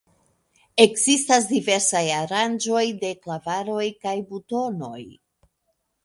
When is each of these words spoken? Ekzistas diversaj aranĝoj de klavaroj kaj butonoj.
Ekzistas 0.83 1.43
diversaj 1.49 2.01
aranĝoj 2.15 2.81
de 3.03 3.11
klavaroj 3.25 3.83
kaj 4.05 4.15
butonoj. 4.31 5.03